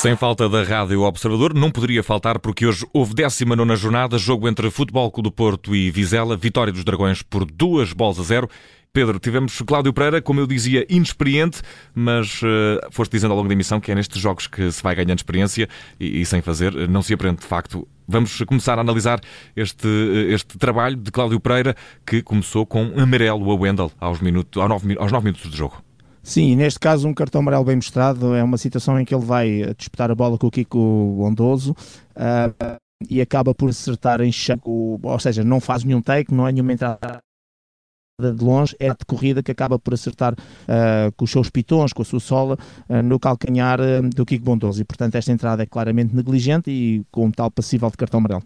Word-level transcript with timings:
Sem 0.00 0.16
falta 0.16 0.48
da 0.48 0.62
Rádio 0.62 1.02
Observador, 1.02 1.52
não 1.52 1.70
poderia 1.70 2.02
faltar 2.02 2.38
porque 2.38 2.64
hoje 2.64 2.86
houve 2.90 3.12
19 3.12 3.76
jornada, 3.76 4.16
jogo 4.16 4.48
entre 4.48 4.70
Futebol 4.70 5.10
Clube 5.10 5.28
do 5.28 5.30
Porto 5.30 5.76
e 5.76 5.90
Vizela, 5.90 6.38
vitória 6.38 6.72
dos 6.72 6.82
Dragões 6.84 7.20
por 7.20 7.44
duas 7.44 7.92
bolas 7.92 8.18
a 8.18 8.22
zero. 8.22 8.48
Pedro, 8.94 9.18
tivemos 9.18 9.60
Cláudio 9.60 9.92
Pereira, 9.92 10.22
como 10.22 10.40
eu 10.40 10.46
dizia, 10.46 10.86
inexperiente, 10.88 11.60
mas 11.94 12.40
uh, 12.40 12.80
foste 12.90 13.12
dizendo 13.12 13.32
ao 13.32 13.36
longo 13.36 13.48
da 13.48 13.52
emissão 13.52 13.78
que 13.78 13.92
é 13.92 13.94
nestes 13.94 14.18
jogos 14.18 14.46
que 14.46 14.72
se 14.72 14.82
vai 14.82 14.94
ganhando 14.94 15.18
experiência 15.18 15.68
e, 16.00 16.22
e 16.22 16.24
sem 16.24 16.40
fazer, 16.40 16.88
não 16.88 17.02
se 17.02 17.12
aprende 17.12 17.42
de 17.42 17.46
facto. 17.46 17.86
Vamos 18.08 18.40
começar 18.46 18.78
a 18.78 18.80
analisar 18.80 19.20
este, 19.54 19.86
este 20.30 20.56
trabalho 20.56 20.96
de 20.96 21.10
Cláudio 21.10 21.38
Pereira, 21.38 21.76
que 22.06 22.22
começou 22.22 22.64
com 22.64 22.90
amarelo 22.98 23.50
a 23.50 23.54
Wendel 23.54 23.92
aos, 24.00 24.18
minutos, 24.18 24.62
aos, 24.62 24.68
nove, 24.70 24.96
aos 24.98 25.12
nove 25.12 25.24
minutos 25.26 25.50
de 25.50 25.58
jogo. 25.58 25.89
Sim, 26.22 26.54
neste 26.54 26.78
caso 26.78 27.08
um 27.08 27.14
cartão 27.14 27.40
amarelo 27.40 27.64
bem 27.64 27.76
mostrado 27.76 28.34
é 28.34 28.42
uma 28.42 28.58
situação 28.58 29.00
em 29.00 29.04
que 29.04 29.14
ele 29.14 29.24
vai 29.24 29.74
disputar 29.76 30.10
a 30.10 30.14
bola 30.14 30.36
com 30.36 30.46
o 30.46 30.50
Kiko 30.50 31.14
Bondoso 31.16 31.72
uh, 31.72 32.76
e 33.08 33.20
acaba 33.20 33.54
por 33.54 33.70
acertar 33.70 34.20
em 34.20 34.30
cheio, 34.30 34.60
ou 34.64 35.18
seja, 35.18 35.42
não 35.42 35.60
faz 35.60 35.82
nenhum 35.82 36.02
take, 36.02 36.32
não 36.32 36.46
é 36.46 36.52
nenhuma 36.52 36.72
entrada 36.72 37.22
de 38.20 38.44
longe, 38.44 38.76
é 38.78 38.90
de 38.90 39.04
corrida 39.06 39.42
que 39.42 39.50
acaba 39.50 39.78
por 39.78 39.94
acertar 39.94 40.34
uh, 40.34 41.10
com 41.16 41.24
os 41.24 41.30
seus 41.30 41.48
pitons, 41.48 41.94
com 41.94 42.02
a 42.02 42.04
sua 42.04 42.20
sola, 42.20 42.58
uh, 42.88 43.02
no 43.02 43.18
calcanhar 43.18 43.78
do 44.14 44.26
Kiko 44.26 44.44
Bondoso. 44.44 44.82
E, 44.82 44.84
portanto, 44.84 45.14
esta 45.14 45.32
entrada 45.32 45.62
é 45.62 45.66
claramente 45.66 46.14
negligente 46.14 46.70
e 46.70 47.02
com 47.10 47.30
tal 47.30 47.50
passível 47.50 47.90
de 47.90 47.96
cartão 47.96 48.18
amarelo. 48.18 48.42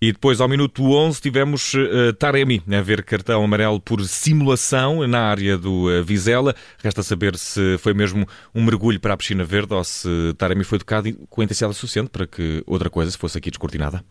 E 0.00 0.12
depois, 0.12 0.40
ao 0.40 0.48
minuto 0.48 0.84
11, 0.92 1.20
tivemos 1.20 1.74
uh, 1.74 2.12
Taremi 2.12 2.62
a 2.70 2.80
ver 2.80 3.02
cartão 3.02 3.42
amarelo 3.42 3.80
por 3.80 4.00
simulação 4.04 5.04
na 5.08 5.22
área 5.22 5.58
do 5.58 5.88
uh, 5.88 6.04
Vizela. 6.04 6.54
Resta 6.78 7.02
saber 7.02 7.36
se 7.36 7.76
foi 7.78 7.92
mesmo 7.92 8.24
um 8.54 8.64
mergulho 8.64 9.00
para 9.00 9.14
a 9.14 9.16
piscina 9.16 9.42
verde 9.42 9.74
ou 9.74 9.82
se 9.82 10.08
Taremi 10.38 10.62
foi 10.62 10.78
tocado 10.78 11.12
com 11.28 11.42
intensidade 11.42 11.74
suficiente 11.74 12.10
para 12.10 12.28
que 12.28 12.62
outra 12.64 12.88
coisa 12.88 13.10
se 13.10 13.18
fosse 13.18 13.38
aqui 13.38 13.50
descortinada. 13.50 14.04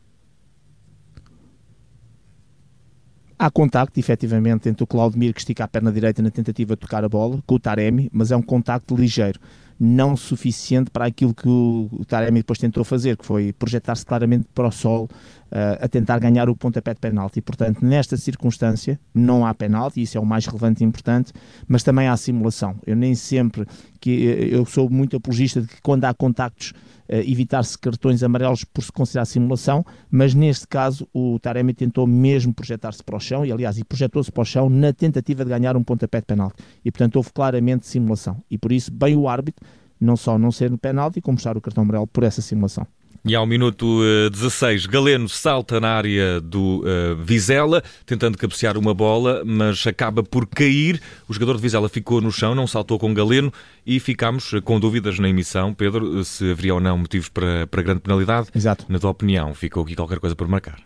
Há 3.39 3.51
contacto, 3.51 3.99
efetivamente, 3.99 4.67
entre 4.67 4.83
o 4.83 4.87
Claudemir 4.87 5.31
que 5.31 5.39
estica 5.39 5.63
a 5.63 5.67
perna 5.67 5.91
direita 5.91 6.23
na 6.23 6.31
tentativa 6.31 6.75
de 6.75 6.79
tocar 6.79 7.03
a 7.03 7.09
bola 7.09 7.39
com 7.45 7.55
o 7.55 7.59
Taremi, 7.59 8.09
mas 8.11 8.31
é 8.31 8.35
um 8.35 8.41
contacto 8.41 8.95
ligeiro 8.95 9.39
não 9.79 10.17
suficiente 10.17 10.89
para 10.89 11.05
aquilo 11.05 11.33
que 11.35 11.47
o 11.47 12.03
Taremi 12.07 12.39
depois 12.39 12.57
tentou 12.57 12.83
fazer, 12.83 13.15
que 13.15 13.25
foi 13.25 13.53
projetar-se 13.53 14.05
claramente 14.05 14.47
para 14.53 14.67
o 14.67 14.71
sol 14.71 15.03
uh, 15.05 15.77
a 15.79 15.87
tentar 15.87 16.17
ganhar 16.19 16.49
o 16.49 16.55
pontapé 16.55 16.93
de 16.93 16.99
penalti. 16.99 17.41
Portanto, 17.41 17.85
nesta 17.85 18.17
circunstância 18.17 18.99
não 19.13 19.45
há 19.45 19.53
penalti, 19.53 20.01
isso 20.01 20.17
é 20.17 20.21
o 20.21 20.25
mais 20.25 20.45
relevante 20.47 20.83
e 20.83 20.87
importante, 20.87 21.31
mas 21.67 21.83
também 21.83 22.07
há 22.07 22.17
simulação. 22.17 22.75
Eu 22.85 22.95
nem 22.95 23.13
sempre 23.13 23.67
que 23.99 24.27
eh, 24.27 24.55
eu 24.55 24.65
sou 24.65 24.89
muito 24.89 25.15
apologista 25.15 25.61
de 25.61 25.67
que 25.67 25.81
quando 25.81 26.05
há 26.05 26.13
contactos 26.13 26.73
evitar-se 27.09 27.77
cartões 27.77 28.23
amarelos 28.23 28.63
por 28.63 28.83
se 28.83 28.91
considerar 28.91 29.25
simulação, 29.25 29.85
mas 30.09 30.33
neste 30.33 30.67
caso 30.67 31.07
o 31.13 31.39
Taremi 31.39 31.73
tentou 31.73 32.05
mesmo 32.05 32.53
projetar-se 32.53 33.03
para 33.03 33.15
o 33.15 33.19
chão 33.19 33.45
e 33.45 33.51
aliás, 33.51 33.77
e 33.77 33.83
projetou-se 33.83 34.31
para 34.31 34.41
o 34.41 34.45
chão 34.45 34.69
na 34.69 34.91
tentativa 34.91 35.43
de 35.43 35.49
ganhar 35.49 35.75
um 35.77 35.83
pontapé 35.83 36.19
de 36.19 36.25
penalti. 36.25 36.61
E 36.83 36.91
portanto 36.91 37.15
houve 37.17 37.31
claramente 37.31 37.87
simulação. 37.87 38.41
E 38.49 38.57
por 38.57 38.71
isso, 38.71 38.91
bem 38.91 39.15
o 39.15 39.27
árbitro 39.27 39.65
não 39.99 40.15
só 40.15 40.37
não 40.37 40.51
ser 40.51 40.69
no 40.69 40.77
penalti, 40.77 41.21
como 41.21 41.37
puxar 41.37 41.57
o 41.57 41.61
cartão 41.61 41.83
amarelo 41.83 42.07
por 42.07 42.23
essa 42.23 42.41
simulação. 42.41 42.85
E 43.27 43.35
ao 43.35 43.45
minuto 43.45 44.01
16, 44.31 44.85
eh, 44.85 44.87
Galeno 44.87 45.27
salta 45.27 45.81
na 45.81 45.89
área 45.89 46.39
do 46.39 46.81
uh, 46.81 47.15
Vizela, 47.21 47.83
tentando 48.05 48.37
cabecear 48.37 48.77
uma 48.77 48.93
bola, 48.93 49.43
mas 49.45 49.85
acaba 49.85 50.23
por 50.23 50.47
cair. 50.47 51.01
O 51.27 51.33
jogador 51.33 51.57
de 51.57 51.61
Vizela 51.61 51.89
ficou 51.89 52.21
no 52.21 52.31
chão, 52.31 52.55
não 52.55 52.65
saltou 52.65 52.97
com 52.97 53.13
Galeno 53.13 53.51
e 53.85 53.99
ficámos 53.99 54.51
com 54.63 54.79
dúvidas 54.79 55.19
na 55.19 55.27
emissão, 55.27 55.73
Pedro, 55.73 56.23
se 56.23 56.51
haveria 56.51 56.73
ou 56.73 56.79
não 56.79 56.97
motivos 56.97 57.27
para, 57.27 57.67
para 57.67 57.81
grande 57.81 57.99
penalidade. 57.99 58.47
Exato. 58.55 58.85
Na 58.87 58.97
tua 58.97 59.09
opinião, 59.09 59.53
ficou 59.53 59.83
aqui 59.83 59.95
qualquer 59.95 60.19
coisa 60.19 60.35
por 60.35 60.47
marcar? 60.47 60.79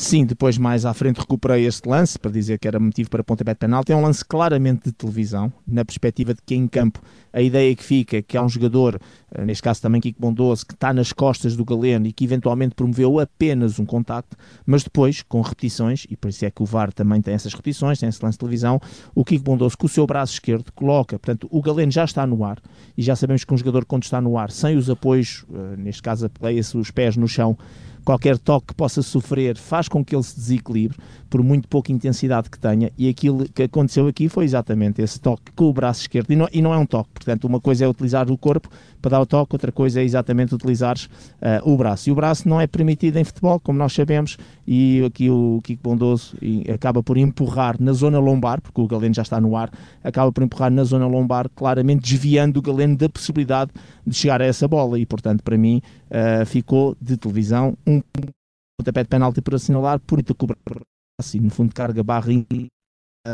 Sim, 0.00 0.24
depois 0.24 0.56
mais 0.56 0.86
à 0.86 0.94
frente 0.94 1.18
recuperei 1.18 1.66
este 1.66 1.88
lance 1.88 2.16
para 2.16 2.30
dizer 2.30 2.56
que 2.60 2.68
era 2.68 2.78
motivo 2.78 3.10
para 3.10 3.24
pontapé 3.24 3.52
de 3.52 3.58
penalti. 3.58 3.90
É 3.90 3.96
um 3.96 4.00
lance 4.00 4.24
claramente 4.24 4.84
de 4.84 4.92
televisão, 4.92 5.52
na 5.66 5.84
perspectiva 5.84 6.32
de 6.32 6.40
que 6.40 6.54
em 6.54 6.68
campo 6.68 7.02
a 7.32 7.42
ideia 7.42 7.74
que 7.74 7.82
fica 7.82 8.18
é 8.18 8.22
que 8.22 8.36
há 8.36 8.42
um 8.44 8.48
jogador, 8.48 9.00
eh, 9.34 9.44
neste 9.44 9.60
caso 9.60 9.82
também 9.82 10.00
Kiko 10.00 10.20
Bondoso, 10.20 10.64
que 10.64 10.72
está 10.72 10.92
nas 10.92 11.12
costas 11.12 11.56
do 11.56 11.64
Galeno 11.64 12.06
e 12.06 12.12
que 12.12 12.22
eventualmente 12.22 12.76
promoveu 12.76 13.18
apenas 13.18 13.80
um 13.80 13.84
contacto, 13.84 14.36
mas 14.64 14.84
depois, 14.84 15.22
com 15.22 15.40
repetições, 15.40 16.06
e 16.08 16.16
por 16.16 16.28
isso 16.28 16.44
é 16.44 16.50
que 16.52 16.62
o 16.62 16.64
VAR 16.64 16.92
também 16.92 17.20
tem 17.20 17.34
essas 17.34 17.52
repetições, 17.52 17.98
tem 17.98 18.08
esse 18.08 18.24
lance 18.24 18.36
de 18.36 18.38
televisão, 18.38 18.80
o 19.16 19.24
Kiko 19.24 19.42
Bondoso 19.42 19.76
com 19.76 19.86
o 19.86 19.88
seu 19.88 20.06
braço 20.06 20.34
esquerdo 20.34 20.70
coloca, 20.76 21.18
portanto, 21.18 21.48
o 21.50 21.60
Galeno 21.60 21.90
já 21.90 22.04
está 22.04 22.24
no 22.24 22.44
ar 22.44 22.62
e 22.96 23.02
já 23.02 23.16
sabemos 23.16 23.44
que 23.44 23.52
um 23.52 23.56
jogador 23.56 23.84
quando 23.84 24.04
está 24.04 24.20
no 24.20 24.38
ar, 24.38 24.52
sem 24.52 24.76
os 24.76 24.88
apoios, 24.88 25.44
eh, 25.52 25.76
neste 25.76 26.02
caso 26.02 26.26
apoia-se 26.26 26.78
os 26.78 26.92
pés 26.92 27.16
no 27.16 27.26
chão, 27.26 27.58
qualquer 28.08 28.38
toque 28.38 28.68
que 28.68 28.74
possa 28.74 29.02
sofrer 29.02 29.58
faz 29.58 29.86
com 29.86 30.02
que 30.02 30.16
ele 30.16 30.22
se 30.22 30.34
desequilibre, 30.34 30.96
por 31.28 31.42
muito 31.42 31.68
pouca 31.68 31.92
intensidade 31.92 32.48
que 32.48 32.58
tenha, 32.58 32.90
e 32.96 33.06
aquilo 33.06 33.46
que 33.50 33.64
aconteceu 33.64 34.06
aqui 34.06 34.30
foi 34.30 34.46
exatamente 34.46 35.02
esse 35.02 35.20
toque 35.20 35.52
com 35.54 35.66
o 35.66 35.72
braço 35.74 36.00
esquerdo, 36.00 36.30
e 36.30 36.36
não, 36.36 36.48
e 36.50 36.62
não 36.62 36.72
é 36.72 36.78
um 36.78 36.86
toque, 36.86 37.10
portanto, 37.12 37.44
uma 37.44 37.60
coisa 37.60 37.84
é 37.84 37.88
utilizar 37.88 38.30
o 38.30 38.38
corpo 38.38 38.70
para 39.02 39.10
dar 39.10 39.20
o 39.20 39.26
toque, 39.26 39.54
outra 39.54 39.70
coisa 39.70 40.00
é 40.00 40.04
exatamente 40.04 40.54
utilizar 40.54 40.96
uh, 40.96 41.70
o 41.70 41.76
braço, 41.76 42.08
e 42.08 42.12
o 42.12 42.14
braço 42.14 42.48
não 42.48 42.58
é 42.58 42.66
permitido 42.66 43.18
em 43.18 43.24
futebol, 43.24 43.60
como 43.60 43.78
nós 43.78 43.92
sabemos, 43.92 44.38
e 44.66 45.04
aqui 45.04 45.28
o 45.28 45.60
Kiko 45.62 45.82
Bondoso 45.82 46.34
acaba 46.72 47.02
por 47.02 47.18
empurrar 47.18 47.76
na 47.78 47.92
zona 47.92 48.18
lombar, 48.18 48.62
porque 48.62 48.80
o 48.80 48.86
Galeno 48.86 49.14
já 49.14 49.22
está 49.22 49.38
no 49.38 49.54
ar, 49.54 49.70
acaba 50.02 50.32
por 50.32 50.42
empurrar 50.42 50.70
na 50.70 50.82
zona 50.82 51.06
lombar, 51.06 51.50
claramente 51.54 52.10
desviando 52.10 52.56
o 52.56 52.62
Galeno 52.62 52.96
da 52.96 53.08
possibilidade 53.08 53.70
de 54.06 54.16
chegar 54.16 54.40
a 54.40 54.46
essa 54.46 54.66
bola, 54.66 54.98
e 54.98 55.04
portanto, 55.04 55.42
para 55.42 55.58
mim, 55.58 55.82
uh, 56.06 56.46
ficou 56.46 56.96
de 56.98 57.18
televisão 57.18 57.76
um 57.86 57.97
pontapé 58.78 59.02
de 59.02 59.08
penalti 59.08 59.40
por 59.40 59.54
assinalar, 59.54 59.98
por 60.00 60.22
cobrar 60.34 60.58
assim, 61.20 61.40
no 61.40 61.50
fundo, 61.50 61.74
carga 61.74 62.02
barra 62.02 62.32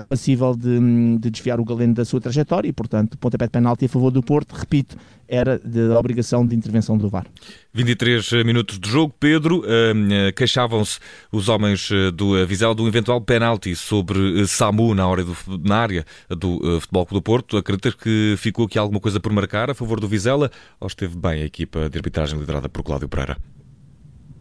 passível 0.09 0.57
de, 0.57 1.19
de, 1.19 1.31
desviar 1.31 1.61
o 1.61 1.65
Galeno 1.65 1.95
da 1.95 2.05
sua 2.05 2.21
trajetória 2.21 2.69
e, 2.69 2.73
portanto, 2.73 3.17
pontapé 3.19 3.47
de 3.47 3.51
penalti 3.51 3.85
a 3.85 3.89
favor 3.89 4.11
do 4.11 4.23
Porto, 4.23 4.53
repito, 4.53 4.97
era 5.29 5.59
da 5.59 5.99
obrigação 5.99 6.47
de 6.47 6.57
intervenção 6.57 6.99
do 6.99 7.09
VAR. 7.09 7.27
23 7.73 8.45
minutos 8.45 8.79
de 8.79 8.89
jogo, 8.89 9.15
Pedro, 9.19 9.61
uh, 9.61 10.33
queixavam-se 10.35 10.99
os 11.31 11.49
homens 11.49 11.91
eh, 11.91 12.11
do 12.11 12.47
Vizela 12.47 12.75
do 12.75 12.87
eventual 12.87 13.21
penalti 13.21 13.75
sobre 13.75 14.47
Samu 14.47 14.95
na, 14.95 15.07
hora 15.07 15.25
do, 15.25 15.37
na 15.63 15.77
área 15.77 16.05
do 16.29 16.81
Futebol 16.81 17.07
Clube 17.07 17.21
do 17.21 17.23
Porto. 17.23 17.57
Acreditas 17.57 17.95
que 17.95 18.35
ficou 18.37 18.67
aqui 18.67 18.79
alguma 18.79 19.01
coisa 19.01 19.21
por 19.21 19.33
marcar 19.33 19.71
a 19.71 19.75
favor 19.75 20.01
do 20.01 20.09
Vizela 20.09 20.51
ou 20.81 20.87
esteve 20.87 21.17
bem 21.17 21.43
a 21.43 21.47
equipa 21.47 21.89
de 21.89 21.99
arbitragem 21.99 22.39
liderada 22.39 22.69
por 22.69 22.83
Cláudio 22.83 23.09
Pereira? 23.09 23.37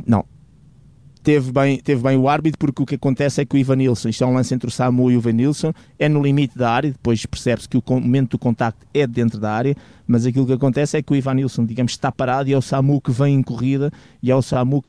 Não, 0.05 0.25
teve 1.23 1.51
bem, 1.51 1.79
teve 1.79 2.03
bem 2.03 2.17
o 2.17 2.27
árbitro, 2.27 2.59
porque 2.59 2.83
o 2.83 2.85
que 2.85 2.95
acontece 2.95 3.41
é 3.41 3.45
que 3.45 3.55
o 3.55 3.57
Ivan 3.57 3.77
Nilsson, 3.77 4.09
isto 4.09 4.23
é 4.23 4.27
um 4.27 4.33
lance 4.33 4.53
entre 4.53 4.67
o 4.67 4.71
Samu 4.71 5.09
e 5.09 5.15
o 5.15 5.19
Ivan 5.19 5.31
Nilsson, 5.31 5.73
é 5.97 6.09
no 6.09 6.21
limite 6.21 6.57
da 6.57 6.69
área, 6.69 6.91
depois 6.91 7.25
percebe-se 7.25 7.67
que 7.67 7.77
o 7.77 7.83
momento 7.89 8.31
do 8.31 8.39
contacto 8.39 8.85
é 8.93 9.07
dentro 9.07 9.39
da 9.39 9.51
área, 9.51 9.75
mas 10.05 10.25
aquilo 10.25 10.45
que 10.45 10.53
acontece 10.53 10.97
é 10.97 11.01
que 11.01 11.13
o 11.13 11.15
Ivan 11.15 11.35
Nilsson, 11.35 11.65
digamos, 11.65 11.93
está 11.93 12.11
parado 12.11 12.49
e 12.49 12.53
é 12.53 12.57
o 12.57 12.61
Samu 12.61 12.99
que 12.99 13.11
vem 13.11 13.35
em 13.35 13.41
corrida 13.41 13.89
e 14.21 14.29
é 14.29 14.35
o 14.35 14.41
Samu 14.41 14.83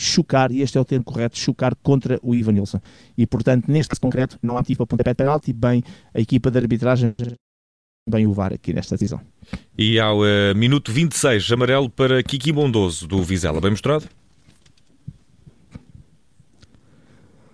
chocar, 0.00 0.50
e 0.50 0.60
este 0.60 0.76
é 0.76 0.80
o 0.80 0.84
termo 0.84 1.04
correto, 1.04 1.38
chocar 1.38 1.74
contra 1.76 2.18
o 2.22 2.34
Ivan 2.34 2.52
Nilsson. 2.52 2.80
E, 3.16 3.26
portanto, 3.26 3.70
neste 3.70 3.94
concreto, 4.00 4.38
não 4.42 4.56
há 4.56 4.58
motivo 4.58 4.78
para 4.78 4.86
pontapé 4.86 5.10
de 5.10 5.16
penalti, 5.16 5.52
bem 5.52 5.82
a 6.12 6.20
equipa 6.20 6.50
de 6.50 6.58
arbitragem, 6.58 7.14
bem 8.06 8.26
o 8.26 8.32
VAR 8.32 8.52
aqui 8.52 8.72
nesta 8.72 8.96
decisão. 8.96 9.20
E 9.76 9.98
ao 9.98 10.20
uh, 10.20 10.54
minuto 10.54 10.92
26, 10.92 11.50
amarelo 11.52 11.88
para 11.88 12.22
Kiki 12.22 12.52
Bondoso, 12.52 13.06
do 13.06 13.22
Vizela. 13.22 13.60
Bem 13.60 13.70
mostrado? 13.70 14.04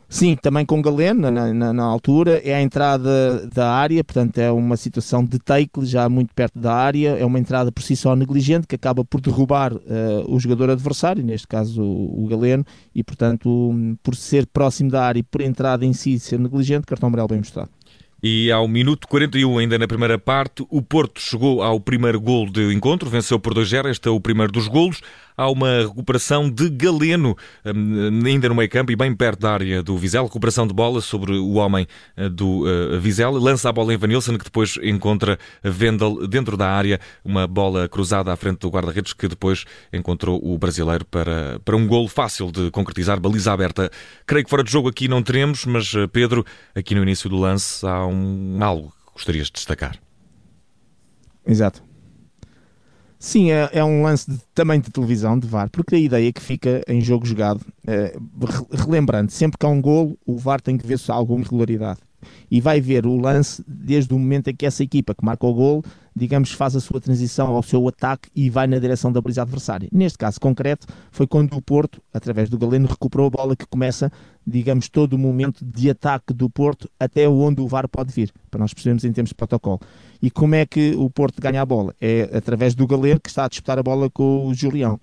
Sim, 0.08 0.35
também 0.35 0.67
com 0.67 0.82
Galeno 0.82 1.31
na, 1.31 1.55
na, 1.55 1.73
na, 1.73 1.85
altura, 1.85 2.43
é 2.44 2.52
a 2.52 2.61
entrada 2.61 3.47
da 3.47 3.70
área, 3.70 4.02
portanto 4.02 4.38
é 4.38 4.50
uma 4.50 4.76
situação 4.76 5.25
de 5.25 5.38
take 5.38 5.85
já 5.85 6.08
muito 6.08 6.35
perto 6.35 6.58
da 6.58 6.75
área, 6.75 7.11
é 7.11 7.25
uma 7.25 7.38
entrada 7.38 7.70
por 7.70 7.81
si 7.81 7.94
só 7.94 8.17
negligente 8.17 8.67
que 8.67 8.75
acaba 8.75 9.05
por 9.05 9.20
derrubar 9.20 9.73
uh, 9.73 9.81
o 10.26 10.41
jogador 10.41 10.69
adversário, 10.69 11.23
neste 11.25 11.46
caso 11.46 11.81
o, 11.81 12.25
o, 12.25 12.26
Galeno, 12.26 12.67
e 12.93 13.05
portanto 13.05 13.49
um, 13.49 13.96
por 14.03 14.17
ser 14.17 14.49
próximo 14.49 14.91
da 14.91 15.05
área 15.05 15.20
e 15.20 15.23
por 15.23 15.43
entrada 15.43 15.87
em 15.87 15.93
si 15.93 16.19
ser 16.19 16.41
negligente, 16.41 16.88
cartão 16.88 17.06
amarelo 17.06 17.29
bem 17.29 17.38
mostrado. 17.38 17.70
E 18.22 18.50
ao 18.52 18.69
minuto 18.69 19.08
41, 19.08 19.58
ainda 19.58 19.78
na 19.78 19.88
primeira 19.88 20.19
parte, 20.19 20.64
o 20.69 20.82
Porto 20.82 21.20
chegou 21.20 21.62
ao 21.62 21.81
primeiro 21.81 22.20
gol 22.20 22.50
de 22.50 22.72
encontro, 22.72 23.08
venceu 23.08 23.38
por 23.38 23.55
2-0, 23.55 23.90
este 23.90 24.08
é 24.08 24.11
o 24.11 24.20
primeiro 24.20 24.52
dos 24.52 24.69
golos 24.69 25.00
há 25.41 25.49
uma 25.49 25.79
recuperação 25.79 26.51
de 26.51 26.69
Galeno, 26.69 27.35
hum, 27.65 28.21
ainda 28.27 28.49
no 28.51 28.55
meio 28.55 28.69
campo 28.69 28.93
e 28.93 28.97
bem 28.97 29.15
perto 29.15 29.41
da 29.41 29.53
área 29.53 29.83
do 29.83 29.97
Vizela. 29.97 30.27
Recuperação 30.27 30.67
de 30.67 30.75
bola 30.75 31.01
sobre 31.01 31.33
o 31.33 31.55
homem 31.55 31.87
eh, 32.15 32.29
do 32.29 32.69
eh, 32.69 32.99
Vizela. 32.99 33.41
Lança 33.41 33.71
a 33.71 33.73
bola 33.73 33.95
em 33.95 33.97
Vanilson, 33.97 34.37
que 34.37 34.45
depois 34.45 34.79
encontra 34.83 35.39
Vendel 35.63 36.29
dentro 36.29 36.59
da 36.59 36.69
área. 36.69 37.01
Uma 37.25 37.47
bola 37.47 37.89
cruzada 37.89 38.31
à 38.31 38.37
frente 38.37 38.59
do 38.59 38.69
guarda-redes, 38.69 39.15
que 39.15 39.27
depois 39.27 39.65
encontrou 39.91 40.39
o 40.43 40.59
brasileiro 40.59 41.07
para, 41.07 41.59
para 41.65 41.75
um 41.75 41.87
golo 41.87 42.09
fácil 42.09 42.53
de 42.53 42.71
concretizar, 42.71 43.19
baliza 43.19 43.51
aberta. 43.51 43.91
Creio 44.27 44.45
que 44.45 44.51
fora 44.51 44.63
de 44.63 44.71
jogo 44.71 44.89
aqui 44.89 45.09
não 45.09 45.23
teremos, 45.23 45.65
mas 45.65 45.95
eh, 45.95 46.07
Pedro, 46.07 46.45
aqui 46.75 46.95
no 46.95 47.03
início 47.03 47.31
do 47.31 47.39
lance 47.39 47.87
há 47.87 48.07
um, 48.07 48.59
algo 48.61 48.93
que 49.07 49.15
gostarias 49.15 49.47
de 49.47 49.55
destacar. 49.55 49.99
Exato. 51.47 51.90
Sim, 53.22 53.50
é, 53.50 53.69
é, 53.75 53.84
um 53.84 54.02
lance 54.02 54.31
de, 54.31 54.38
também 54.55 54.81
de 54.81 54.90
televisão, 54.90 55.38
de 55.38 55.46
VAR, 55.46 55.69
porque 55.69 55.94
a 55.94 55.99
ideia 55.99 56.32
que 56.32 56.40
fica 56.40 56.81
em 56.88 57.02
jogo 57.02 57.26
jogado, 57.26 57.61
é, 57.87 58.17
relembrando, 58.72 59.31
sempre 59.31 59.58
que 59.58 59.67
há 59.67 59.69
um 59.69 59.81
golo, 59.81 60.19
o 60.25 60.38
VAR 60.38 60.58
tem 60.58 60.78
que 60.78 60.87
ver 60.87 60.99
se 60.99 61.12
há 61.12 61.14
alguma 61.14 61.43
irregularidade. 61.43 62.00
E 62.50 62.61
vai 62.61 62.81
ver 62.81 63.06
o 63.06 63.17
lance 63.17 63.62
desde 63.67 64.12
o 64.12 64.19
momento 64.19 64.49
em 64.49 64.55
que 64.55 64.67
essa 64.67 64.82
equipa 64.82 65.14
que 65.14 65.25
marca 65.25 65.46
o 65.46 65.55
golo, 65.55 65.84
digamos, 66.14 66.52
faz 66.52 66.75
a 66.76 66.81
sua 66.81 67.00
transição 67.00 67.49
ao 67.49 67.62
seu 67.62 67.87
ataque 67.88 68.28
e 68.34 68.50
vai 68.50 68.67
na 68.67 68.78
direção 68.78 69.12
da 69.12 69.20
baliza 69.20 69.43
adversária. 69.43 69.88
Neste 69.93 70.19
caso 70.19 70.40
concreto, 70.40 70.87
foi 71.11 71.26
quando 71.26 71.56
o 71.56 71.62
Porto, 71.62 72.00
através 72.12 72.49
do 72.49 72.58
Galeno, 72.58 72.88
recuperou 72.88 73.26
a 73.26 73.31
bola 73.31 73.56
que 73.56 73.67
começa, 73.67 74.11
digamos, 74.46 74.88
todo 74.88 75.14
o 75.14 75.19
momento 75.19 75.64
de 75.64 75.90
ataque 75.90 76.32
do 76.32 76.50
Porto 76.50 76.90
até 76.99 77.28
onde 77.28 77.61
o 77.61 77.69
VAR 77.69 77.88
pode 77.88 78.12
vir, 78.12 78.32
para 78.50 78.61
nós 78.61 78.75
percebermos 78.75 79.05
em 79.05 79.12
termos 79.12 79.31
de 79.31 79.34
protocolo. 79.34 79.81
E 80.20 80.31
como 80.31 80.55
é 80.55 80.67
que 80.67 80.94
o 80.96 81.08
Porto 81.08 81.40
ganha 81.40 81.62
a 81.62 81.67
bola? 81.67 81.94
É 82.00 82.31
através 82.34 82.75
do 82.75 82.87
Galeno, 82.87 83.20
que 83.20 83.28
está 83.28 83.44
a 83.44 83.49
disputar 83.49 83.78
a 83.78 83.82
bola 83.82 84.11
com 84.11 84.46
o 84.46 84.55
Julião. 84.55 85.00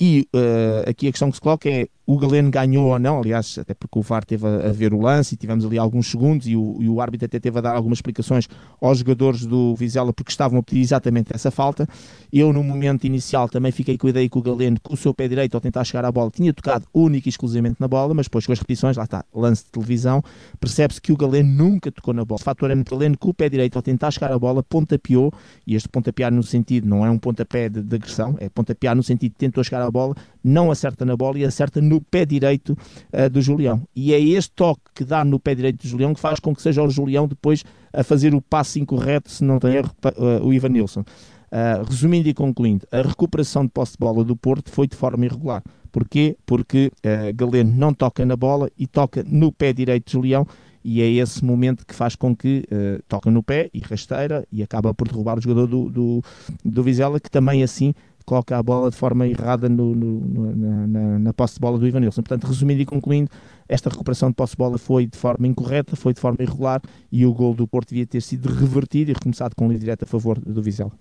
E 0.00 0.26
uh, 0.34 0.90
aqui 0.90 1.06
a 1.08 1.10
questão 1.10 1.30
que 1.30 1.36
se 1.36 1.40
coloca 1.40 1.68
é 1.68 1.88
o 2.06 2.18
Galeno 2.18 2.50
ganhou 2.50 2.88
ou 2.88 2.98
não, 2.98 3.18
aliás, 3.18 3.58
até 3.58 3.72
porque 3.72 3.98
o 3.98 4.02
VAR 4.02 4.24
teve 4.24 4.46
a, 4.46 4.68
a 4.68 4.72
ver 4.72 4.92
o 4.92 5.00
lance 5.00 5.34
e 5.34 5.38
tivemos 5.38 5.64
ali 5.64 5.78
alguns 5.78 6.10
segundos 6.10 6.46
e 6.46 6.54
o, 6.54 6.76
e 6.80 6.88
o, 6.88 7.00
árbitro 7.00 7.24
até 7.24 7.40
teve 7.40 7.58
a 7.58 7.62
dar 7.62 7.74
algumas 7.74 7.98
explicações 7.98 8.46
aos 8.80 8.98
jogadores 8.98 9.46
do 9.46 9.74
Vizela 9.74 10.12
porque 10.12 10.30
estavam 10.30 10.58
a 10.58 10.62
pedir 10.62 10.80
exatamente 10.80 11.30
essa 11.34 11.50
falta. 11.50 11.88
Eu, 12.30 12.52
no 12.52 12.62
momento 12.62 13.04
inicial, 13.04 13.48
também 13.48 13.72
fiquei 13.72 13.96
com 13.96 14.06
a 14.06 14.10
ideia 14.10 14.28
que 14.28 14.36
o 14.36 14.42
Galeno, 14.42 14.76
com 14.82 14.92
o 14.92 14.96
seu 14.96 15.14
pé 15.14 15.26
direito, 15.28 15.54
ao 15.54 15.60
tentar 15.60 15.82
chegar 15.84 16.04
à 16.04 16.12
bola, 16.12 16.30
tinha 16.30 16.52
tocado 16.52 16.84
única 16.92 17.26
e 17.26 17.30
exclusivamente 17.30 17.76
na 17.80 17.88
bola, 17.88 18.12
mas 18.12 18.26
depois 18.26 18.44
com 18.44 18.52
as 18.52 18.58
repetições, 18.58 18.98
lá 18.98 19.04
está, 19.04 19.24
lance 19.34 19.64
de 19.64 19.70
televisão, 19.70 20.22
percebe-se 20.60 21.00
que 21.00 21.12
o 21.12 21.16
Galeno 21.16 21.48
nunca 21.48 21.90
tocou 21.90 22.12
na 22.12 22.24
bola. 22.24 22.38
O 22.38 22.44
fator 22.44 22.70
é 22.70 22.74
que 22.74 22.92
o 22.92 22.98
Galeno, 22.98 23.16
com 23.16 23.30
o 23.30 23.34
pé 23.34 23.48
direito, 23.48 23.76
ao 23.76 23.82
tentar 23.82 24.10
chegar 24.10 24.30
à 24.30 24.38
bola, 24.38 24.62
pontapeou, 24.62 25.32
e 25.66 25.74
este 25.74 25.88
pontapear 25.88 26.30
no 26.30 26.42
sentido, 26.42 26.86
não 26.86 27.06
é 27.06 27.10
um 27.10 27.18
pontapé 27.18 27.70
de, 27.70 27.82
de 27.82 27.96
agressão, 27.96 28.36
é 28.40 28.50
pontapear 28.50 28.94
no 28.94 29.02
sentido 29.02 29.32
de 29.32 29.38
tentou 29.38 29.64
chegar 29.64 29.83
à 29.84 29.90
bola, 29.90 30.14
não 30.42 30.70
acerta 30.70 31.04
na 31.04 31.16
bola 31.16 31.38
e 31.38 31.44
acerta 31.44 31.80
no 31.80 32.00
pé 32.00 32.24
direito 32.24 32.76
uh, 33.12 33.30
do 33.30 33.40
Julião. 33.40 33.82
E 33.94 34.12
é 34.12 34.20
este 34.20 34.52
toque 34.52 34.82
que 34.94 35.04
dá 35.04 35.24
no 35.24 35.38
pé 35.38 35.54
direito 35.54 35.82
do 35.82 35.88
Julião 35.88 36.14
que 36.14 36.20
faz 36.20 36.40
com 36.40 36.54
que 36.54 36.62
seja 36.62 36.82
o 36.82 36.90
Julião 36.90 37.26
depois 37.26 37.64
a 37.92 38.02
fazer 38.02 38.34
o 38.34 38.40
passe 38.40 38.80
incorreto, 38.80 39.30
se 39.30 39.44
não 39.44 39.58
tem 39.58 39.74
erro, 39.74 39.90
uh, 40.16 40.46
o 40.46 40.52
Ivan 40.52 40.70
Nilsson. 40.70 41.00
Uh, 41.00 41.84
resumindo 41.88 42.28
e 42.28 42.34
concluindo, 42.34 42.86
a 42.90 43.02
recuperação 43.02 43.64
de 43.64 43.70
posse 43.70 43.92
de 43.92 43.98
bola 43.98 44.24
do 44.24 44.36
Porto 44.36 44.70
foi 44.70 44.86
de 44.86 44.96
forma 44.96 45.24
irregular. 45.24 45.62
Porquê? 45.92 46.36
Porque 46.44 46.90
Galeno 47.36 47.72
não 47.72 47.94
toca 47.94 48.26
na 48.26 48.34
bola 48.34 48.68
e 48.76 48.84
toca 48.84 49.24
no 49.24 49.52
pé 49.52 49.72
direito 49.72 50.06
de 50.06 50.12
Julião 50.14 50.44
e 50.84 51.00
é 51.00 51.10
esse 51.10 51.42
momento 51.42 51.86
que 51.86 51.94
faz 51.94 52.14
com 52.14 52.36
que 52.36 52.64
uh, 52.70 53.02
toca 53.08 53.30
no 53.30 53.42
pé 53.42 53.70
e 53.72 53.80
rasteira 53.80 54.46
e 54.52 54.62
acaba 54.62 54.92
por 54.92 55.08
derrubar 55.08 55.38
o 55.38 55.40
jogador 55.40 55.66
do, 55.66 55.88
do, 55.88 56.22
do 56.62 56.82
Vizela, 56.82 57.18
que 57.18 57.30
também 57.30 57.62
assim 57.62 57.94
coloca 58.24 58.56
a 58.56 58.62
bola 58.62 58.90
de 58.90 58.96
forma 58.96 59.26
errada 59.26 59.68
no, 59.68 59.94
no, 59.94 60.56
na, 60.56 60.86
na, 60.86 61.18
na, 61.18 61.32
posse 61.32 61.54
de 61.54 61.60
bola 61.60 61.78
do 61.78 61.86
Ivanilson. 61.86 62.22
Portanto, 62.22 62.46
resumindo 62.46 62.82
e 62.82 62.86
concluindo, 62.86 63.30
esta 63.68 63.90
recuperação 63.90 64.30
de 64.30 64.34
posse 64.34 64.52
de 64.52 64.58
bola 64.58 64.78
foi 64.78 65.06
de 65.06 65.16
forma 65.16 65.46
incorreta, 65.46 65.96
foi 65.96 66.14
de 66.14 66.20
forma 66.20 66.38
irregular 66.40 66.80
e 67.10 67.26
o 67.26 67.32
gol 67.32 67.54
do 67.54 67.66
Porto 67.66 67.90
devia 67.90 68.06
ter 68.06 68.20
sido 68.20 68.48
revertido 68.48 69.10
e 69.10 69.14
recomeçado 69.14 69.54
com 69.54 69.66
um 69.66 69.68
livre 69.68 69.84
direto 69.84 70.04
a 70.04 70.06
favor 70.06 70.38
do 70.38 70.62
Vizela. 70.62 70.92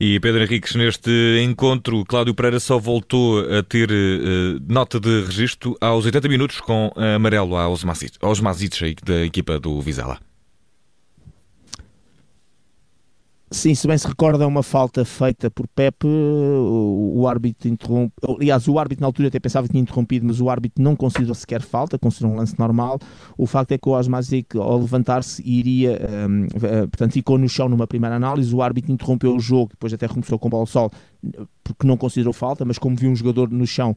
E 0.00 0.20
Pedro 0.20 0.42
Henriques, 0.42 0.76
neste 0.76 1.10
encontro, 1.42 2.04
Cláudio 2.04 2.32
Pereira 2.32 2.60
só 2.60 2.78
voltou 2.78 3.40
a 3.40 3.64
ter 3.64 3.90
uh, 3.90 4.62
nota 4.68 5.00
de 5.00 5.24
registro 5.24 5.76
aos 5.80 6.04
80 6.04 6.28
minutos 6.28 6.60
com 6.60 6.92
amarelo 7.16 7.56
aos 7.56 7.82
Masic, 7.82 9.04
da 9.04 9.24
equipa 9.24 9.58
do 9.58 9.80
Vizela. 9.80 10.27
Sim, 13.50 13.74
se 13.74 13.88
bem 13.88 13.96
se 13.96 14.06
recorda, 14.06 14.44
é 14.44 14.46
uma 14.46 14.62
falta 14.62 15.06
feita 15.06 15.50
por 15.50 15.66
Pepe, 15.68 16.06
o, 16.06 17.12
o, 17.16 17.26
árbitro 17.26 17.66
interrompe, 17.66 18.12
aliás, 18.22 18.68
o 18.68 18.78
árbitro 18.78 19.00
na 19.00 19.06
altura 19.06 19.28
até 19.28 19.40
pensava 19.40 19.66
que 19.66 19.72
tinha 19.72 19.80
interrompido, 19.80 20.26
mas 20.26 20.38
o 20.38 20.50
árbitro 20.50 20.82
não 20.82 20.94
considerou 20.94 21.34
sequer 21.34 21.62
falta, 21.62 21.98
considerou 21.98 22.34
um 22.34 22.36
lance 22.36 22.58
normal. 22.58 22.98
O 23.38 23.46
facto 23.46 23.72
é 23.72 23.78
que 23.78 23.88
o 23.88 23.92
Osmazic, 23.92 24.58
ao 24.58 24.78
levantar-se, 24.78 25.42
iria, 25.48 25.98
um, 26.28 26.44
eh, 26.44 26.86
portanto, 26.88 27.12
ficou 27.12 27.38
no 27.38 27.48
chão 27.48 27.70
numa 27.70 27.86
primeira 27.86 28.16
análise, 28.16 28.54
o 28.54 28.60
árbitro 28.60 28.92
interrompeu 28.92 29.34
o 29.34 29.40
jogo, 29.40 29.70
depois 29.70 29.94
até 29.94 30.06
começou 30.06 30.38
com 30.38 30.50
bola 30.50 30.64
ao 30.64 30.66
sol, 30.66 30.90
porque 31.64 31.86
não 31.86 31.96
considerou 31.96 32.34
falta, 32.34 32.66
mas 32.66 32.76
como 32.76 32.96
viu 32.96 33.10
um 33.10 33.16
jogador 33.16 33.50
no 33.50 33.66
chão, 33.66 33.96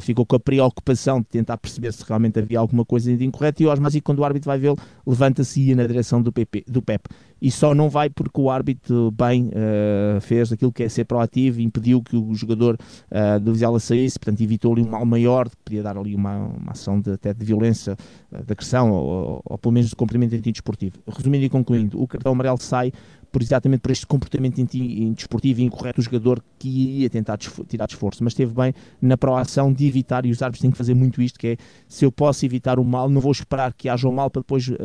ficou 0.00 0.26
com 0.26 0.36
a 0.36 0.40
preocupação 0.40 1.20
de 1.20 1.26
tentar 1.26 1.56
perceber 1.56 1.92
se 1.92 2.04
realmente 2.06 2.38
havia 2.38 2.58
alguma 2.58 2.84
coisa 2.84 3.16
de 3.16 3.24
incorreto 3.24 3.62
e 3.62 3.66
o 3.66 3.70
Osmasi, 3.70 4.00
quando 4.00 4.20
o 4.20 4.24
árbitro 4.24 4.48
vai 4.48 4.58
vê-lo, 4.58 4.76
levanta-se 5.06 5.60
e 5.60 5.68
ia 5.68 5.76
na 5.76 5.86
direção 5.86 6.22
do, 6.22 6.30
PP, 6.30 6.64
do 6.68 6.82
Pep. 6.82 7.08
E 7.40 7.50
só 7.50 7.74
não 7.74 7.88
vai 7.88 8.10
porque 8.10 8.38
o 8.38 8.50
árbitro 8.50 9.10
bem 9.10 9.48
uh, 9.48 10.20
fez 10.20 10.52
aquilo 10.52 10.70
que 10.70 10.82
é 10.82 10.88
ser 10.88 11.04
proativo 11.04 11.60
impediu 11.60 12.02
que 12.02 12.14
o 12.14 12.34
jogador 12.34 12.76
uh, 13.10 13.40
do 13.40 13.52
Vizela 13.52 13.80
saísse, 13.80 14.18
portanto 14.18 14.42
evitou 14.42 14.72
ali 14.72 14.82
um 14.82 14.90
mal 14.90 15.06
maior, 15.06 15.48
que 15.48 15.56
podia 15.64 15.82
dar 15.82 15.96
ali 15.96 16.14
uma, 16.14 16.36
uma 16.36 16.72
ação 16.72 17.00
de, 17.00 17.12
até 17.12 17.32
de 17.32 17.44
violência, 17.44 17.96
de 18.30 18.52
agressão, 18.52 18.90
ou, 18.92 19.06
ou, 19.06 19.42
ou 19.44 19.58
pelo 19.58 19.72
menos 19.72 19.88
de 19.88 19.96
cumprimento 19.96 20.34
antidesportivo. 20.34 20.98
Resumindo 21.08 21.44
e 21.44 21.48
concluindo, 21.48 22.00
o 22.00 22.06
cartão 22.06 22.32
amarelo 22.32 22.58
sai 22.60 22.92
por 23.30 23.42
exatamente 23.42 23.80
por 23.80 23.90
este 23.90 24.06
comportamento 24.06 24.58
indesportivo 24.58 25.60
e 25.60 25.64
incorreto 25.64 26.00
do 26.00 26.04
jogador 26.04 26.42
que 26.58 26.68
ia 26.68 27.10
tentar 27.10 27.38
tirar 27.38 27.86
esforço, 27.88 28.22
mas 28.24 28.32
esteve 28.32 28.52
bem 28.52 28.74
na 29.00 29.16
proação 29.16 29.72
de 29.72 29.86
evitar, 29.86 30.26
e 30.26 30.30
os 30.30 30.42
árbitros 30.42 30.62
têm 30.62 30.70
que 30.70 30.78
fazer 30.78 30.94
muito 30.94 31.22
isto, 31.22 31.38
que 31.38 31.48
é, 31.48 31.56
se 31.88 32.04
eu 32.04 32.12
posso 32.12 32.44
evitar 32.44 32.78
o 32.78 32.84
mal, 32.84 33.08
não 33.08 33.20
vou 33.20 33.32
esperar 33.32 33.72
que 33.72 33.88
haja 33.88 34.08
o 34.08 34.12
mal 34.12 34.30
para 34.30 34.42
depois 34.42 34.68
uh, 34.68 34.76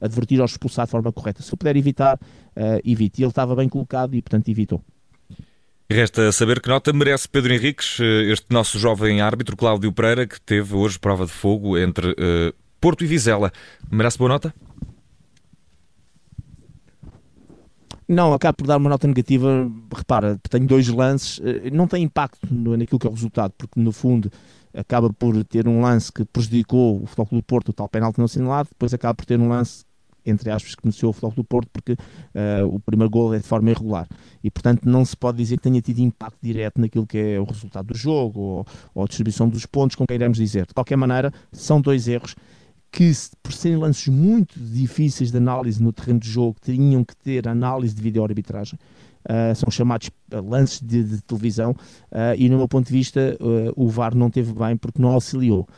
advertir 0.00 0.38
ou 0.40 0.46
expulsar 0.46 0.86
de 0.86 0.90
forma 0.90 1.12
correta. 1.12 1.42
Se 1.42 1.52
eu 1.52 1.56
puder 1.56 1.76
evitar, 1.76 2.16
uh, 2.16 2.80
evite. 2.84 3.20
E 3.20 3.24
ele 3.24 3.30
estava 3.30 3.54
bem 3.54 3.68
colocado 3.68 4.14
e, 4.14 4.22
portanto, 4.22 4.48
evitou. 4.48 4.82
Resta 5.90 6.30
saber 6.32 6.60
que 6.60 6.68
nota 6.68 6.92
merece 6.92 7.26
Pedro 7.26 7.54
Henriques, 7.54 7.98
eh, 7.98 8.30
este 8.30 8.46
nosso 8.50 8.78
jovem 8.78 9.22
árbitro, 9.22 9.56
Cláudio 9.56 9.90
Pereira, 9.90 10.26
que 10.26 10.38
teve 10.38 10.74
hoje 10.74 10.98
prova 10.98 11.24
de 11.24 11.32
fogo 11.32 11.78
entre 11.78 12.10
uh, 12.10 12.52
Porto 12.78 13.04
e 13.04 13.06
Vizela. 13.06 13.50
Merece 13.90 14.18
boa 14.18 14.28
nota? 14.28 14.54
Não, 18.08 18.32
acabo 18.32 18.56
por 18.56 18.66
dar 18.66 18.78
uma 18.78 18.88
nota 18.88 19.06
negativa. 19.06 19.70
Repara, 19.94 20.40
tenho 20.48 20.66
dois 20.66 20.88
lances, 20.88 21.40
eh, 21.44 21.70
não 21.70 21.86
tem 21.86 22.02
impacto 22.02 22.48
naquilo 22.50 22.98
que 22.98 23.06
é 23.06 23.10
o 23.10 23.12
resultado, 23.12 23.52
porque 23.58 23.78
no 23.78 23.92
fundo 23.92 24.32
acaba 24.72 25.12
por 25.12 25.44
ter 25.44 25.68
um 25.68 25.82
lance 25.82 26.10
que 26.10 26.24
prejudicou 26.24 27.02
o 27.02 27.06
Futebol 27.06 27.38
do 27.38 27.42
Porto, 27.42 27.68
o 27.68 27.72
tal 27.72 27.86
penalti 27.86 28.16
não 28.16 28.24
assinalado, 28.24 28.70
depois 28.70 28.94
acaba 28.94 29.14
por 29.14 29.26
ter 29.26 29.38
um 29.38 29.48
lance, 29.48 29.84
entre 30.24 30.50
aspas, 30.50 30.74
que 30.74 30.82
beneficiou 30.82 31.10
o 31.10 31.12
Futebol 31.12 31.32
do 31.34 31.44
Porto, 31.44 31.68
porque 31.70 31.92
uh, 31.92 32.66
o 32.66 32.80
primeiro 32.80 33.10
gol 33.10 33.34
é 33.34 33.38
de 33.38 33.44
forma 33.44 33.70
irregular. 33.70 34.08
E, 34.42 34.50
portanto, 34.50 34.84
não 34.86 35.04
se 35.04 35.16
pode 35.16 35.36
dizer 35.36 35.58
que 35.58 35.64
tenha 35.64 35.80
tido 35.82 35.98
impacto 35.98 36.38
direto 36.40 36.80
naquilo 36.80 37.06
que 37.06 37.18
é 37.18 37.40
o 37.40 37.44
resultado 37.44 37.88
do 37.88 37.96
jogo 37.96 38.40
ou, 38.40 38.66
ou 38.94 39.04
a 39.04 39.06
distribuição 39.06 39.48
dos 39.48 39.66
pontos, 39.66 39.96
como 39.96 40.06
queiramos 40.06 40.38
dizer. 40.38 40.66
De 40.66 40.72
qualquer 40.72 40.96
maneira, 40.96 41.32
são 41.52 41.78
dois 41.78 42.08
erros 42.08 42.34
que, 42.90 43.12
por 43.42 43.52
serem 43.52 43.78
lances 43.78 44.08
muito 44.08 44.58
difíceis 44.58 45.30
de 45.30 45.36
análise 45.36 45.82
no 45.82 45.92
terreno 45.92 46.20
de 46.20 46.30
jogo, 46.30 46.56
tinham 46.60 47.04
que 47.04 47.16
ter 47.16 47.46
análise 47.46 47.94
de 47.94 48.02
vídeo-arbitragem. 48.02 48.78
Uh, 49.24 49.54
são 49.54 49.70
chamados 49.70 50.10
ah, 50.32 50.40
lances 50.40 50.80
de, 50.80 51.02
de 51.02 51.20
televisão 51.20 51.72
uh, 51.72 52.34
e, 52.38 52.48
no 52.48 52.56
meu 52.56 52.68
ponto 52.68 52.86
de 52.86 52.92
vista, 52.92 53.36
uh, 53.40 53.72
o 53.76 53.88
VAR 53.88 54.14
não 54.14 54.30
teve 54.30 54.52
bem 54.54 54.76
porque 54.76 55.02
não 55.02 55.10
auxiliou. 55.10 55.68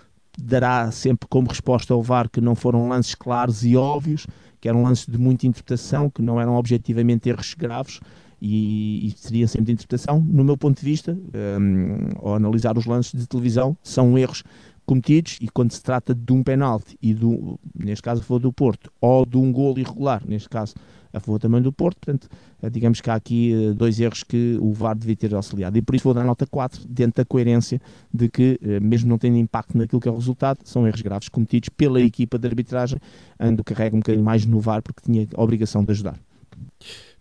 Dará 0.40 0.90
sempre 0.92 1.26
como 1.28 1.48
resposta 1.48 1.92
ao 1.92 2.02
VAR 2.02 2.28
que 2.28 2.40
não 2.40 2.54
foram 2.54 2.88
lances 2.88 3.14
claros 3.14 3.64
e 3.64 3.76
óbvios, 3.76 4.26
que 4.60 4.68
eram 4.68 4.82
lances 4.82 5.06
de 5.06 5.18
muita 5.18 5.46
interpretação, 5.46 6.08
que 6.08 6.22
não 6.22 6.40
eram 6.40 6.54
objetivamente 6.54 7.28
erros 7.28 7.54
graves 7.54 7.98
e, 8.40 9.08
e 9.08 9.14
seriam 9.16 9.48
sempre 9.48 9.66
de 9.66 9.72
interpretação. 9.72 10.20
No 10.20 10.44
meu 10.44 10.56
ponto 10.56 10.78
de 10.78 10.84
vista, 10.84 11.18
um, 11.58 12.08
ao 12.20 12.36
analisar 12.36 12.78
os 12.78 12.86
lances 12.86 13.18
de 13.18 13.26
televisão, 13.26 13.76
são 13.82 14.16
erros 14.16 14.44
cometidos 14.90 15.38
e 15.40 15.48
quando 15.48 15.70
se 15.70 15.80
trata 15.80 16.12
de 16.12 16.32
um 16.32 16.42
penalti 16.42 16.98
e 17.00 17.14
do, 17.14 17.60
neste 17.72 18.02
caso 18.02 18.22
a 18.22 18.24
favor 18.24 18.40
do 18.40 18.52
Porto 18.52 18.90
ou 19.00 19.24
de 19.24 19.36
um 19.36 19.52
gol 19.52 19.78
irregular, 19.78 20.20
neste 20.26 20.48
caso 20.48 20.74
a 21.12 21.20
favor 21.20 21.38
também 21.38 21.62
do 21.62 21.72
Porto, 21.72 21.98
portanto 22.00 22.28
eh, 22.60 22.68
digamos 22.68 23.00
que 23.00 23.08
há 23.08 23.14
aqui 23.14 23.52
eh, 23.52 23.72
dois 23.72 24.00
erros 24.00 24.24
que 24.24 24.58
o 24.60 24.72
VAR 24.72 24.96
devia 24.96 25.14
ter 25.14 25.32
auxiliado 25.32 25.78
e 25.78 25.82
por 25.82 25.94
isso 25.94 26.02
vou 26.02 26.12
dar 26.12 26.24
nota 26.24 26.44
4 26.44 26.88
dentro 26.88 27.22
da 27.22 27.24
coerência 27.24 27.80
de 28.12 28.28
que 28.28 28.58
eh, 28.60 28.80
mesmo 28.80 29.08
não 29.08 29.16
tendo 29.16 29.36
impacto 29.36 29.78
naquilo 29.78 30.00
que 30.00 30.08
é 30.08 30.10
o 30.10 30.16
resultado, 30.16 30.58
são 30.64 30.84
erros 30.88 31.02
graves 31.02 31.28
cometidos 31.28 31.68
pela 31.68 32.00
equipa 32.00 32.36
de 32.36 32.48
arbitragem, 32.48 32.98
ando 33.38 33.62
carrega 33.62 33.94
um 33.94 34.00
bocadinho 34.00 34.24
mais 34.24 34.44
no 34.44 34.58
VAR 34.58 34.82
porque 34.82 35.02
tinha 35.04 35.28
a 35.36 35.40
obrigação 35.40 35.84
de 35.84 35.92
ajudar. 35.92 36.18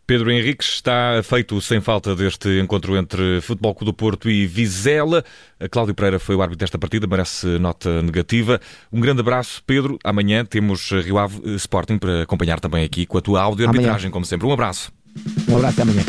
Pedro 0.09 0.31
Henriques 0.31 0.69
está 0.69 1.21
feito 1.23 1.61
sem 1.61 1.79
falta 1.79 2.15
deste 2.15 2.59
encontro 2.59 2.97
entre 2.97 3.39
Futebol 3.41 3.75
Clube 3.75 3.91
do 3.91 3.93
Porto 3.93 4.27
e 4.27 4.47
Vizela. 4.47 5.23
A 5.59 5.69
Cláudio 5.69 5.93
Pereira 5.93 6.17
foi 6.17 6.33
o 6.35 6.41
árbitro 6.41 6.57
desta 6.57 6.79
partida, 6.79 7.05
merece 7.05 7.45
nota 7.59 8.01
negativa. 8.01 8.59
Um 8.91 8.99
grande 8.99 9.19
abraço, 9.19 9.61
Pedro. 9.67 9.99
Amanhã 10.03 10.43
temos 10.43 10.89
Rio 10.89 11.19
Ave 11.19 11.53
Sporting 11.57 11.99
para 11.99 12.23
acompanhar 12.23 12.59
também 12.59 12.83
aqui 12.83 13.05
com 13.05 13.19
a 13.19 13.21
tua 13.21 13.39
áudio 13.39 13.67
arbitragem, 13.67 14.09
como 14.09 14.25
sempre. 14.25 14.47
Um 14.47 14.51
abraço. 14.51 14.91
Um 15.47 15.57
abraço 15.57 15.79
até 15.79 15.83
amanhã. 15.83 16.03